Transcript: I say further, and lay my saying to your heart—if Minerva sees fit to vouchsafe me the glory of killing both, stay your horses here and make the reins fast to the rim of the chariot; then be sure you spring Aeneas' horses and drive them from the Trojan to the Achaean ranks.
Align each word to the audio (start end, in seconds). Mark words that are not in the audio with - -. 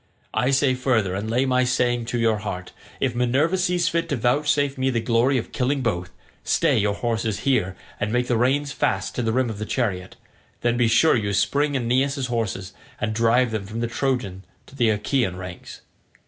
I 0.33 0.49
say 0.49 0.73
further, 0.73 1.13
and 1.13 1.29
lay 1.29 1.45
my 1.45 1.63
saying 1.63 2.05
to 2.05 2.17
your 2.17 2.37
heart—if 2.37 3.13
Minerva 3.13 3.55
sees 3.55 3.87
fit 3.87 4.09
to 4.09 4.15
vouchsafe 4.15 4.75
me 4.75 4.89
the 4.89 4.99
glory 4.99 5.37
of 5.37 5.51
killing 5.51 5.81
both, 5.81 6.09
stay 6.43 6.75
your 6.79 6.95
horses 6.95 7.41
here 7.41 7.75
and 7.99 8.11
make 8.11 8.25
the 8.25 8.35
reins 8.35 8.71
fast 8.71 9.13
to 9.13 9.21
the 9.21 9.31
rim 9.31 9.47
of 9.51 9.59
the 9.59 9.63
chariot; 9.67 10.15
then 10.61 10.75
be 10.75 10.87
sure 10.87 11.15
you 11.15 11.33
spring 11.33 11.75
Aeneas' 11.75 12.25
horses 12.25 12.73
and 12.99 13.13
drive 13.13 13.51
them 13.51 13.67
from 13.67 13.79
the 13.79 13.85
Trojan 13.87 14.43
to 14.65 14.75
the 14.75 14.89
Achaean 14.89 15.35
ranks. 15.35 15.81